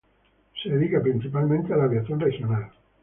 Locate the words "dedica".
0.67-0.99